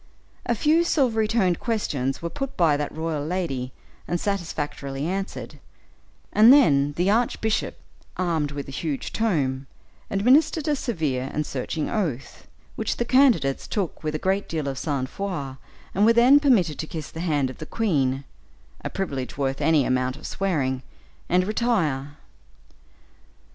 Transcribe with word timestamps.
A 0.47 0.55
few 0.55 0.83
silvery 0.83 1.27
toned 1.27 1.59
questions 1.59 2.23
were 2.23 2.29
put 2.31 2.57
by 2.57 2.75
that 2.75 2.91
royal 2.91 3.23
lady 3.23 3.71
and 4.07 4.19
satisfactorily 4.19 5.05
answered, 5.05 5.59
and 6.33 6.51
then 6.51 6.93
the 6.93 7.11
archbishop, 7.11 7.77
armed 8.17 8.49
with 8.49 8.67
a 8.67 8.71
huge 8.71 9.13
tome, 9.13 9.67
administered 10.09 10.67
a 10.67 10.75
severe 10.75 11.29
and 11.31 11.45
searching 11.45 11.87
oath, 11.87 12.47
which 12.75 12.97
the 12.97 13.05
candidates 13.05 13.67
took 13.67 14.03
with 14.03 14.15
a 14.15 14.17
great 14.17 14.49
deal 14.49 14.67
of 14.67 14.79
sang 14.79 15.05
froid, 15.05 15.57
and 15.93 16.03
were 16.03 16.13
then 16.13 16.39
permitted 16.39 16.79
to 16.79 16.87
kiss 16.87 17.11
the 17.11 17.19
hand 17.19 17.51
of 17.51 17.59
the 17.59 17.67
queen 17.67 18.23
a 18.83 18.89
privilege 18.89 19.37
worth 19.37 19.61
any 19.61 19.85
amount 19.85 20.15
of 20.17 20.25
swearing 20.25 20.81
and 21.29 21.45
retire. 21.45 22.17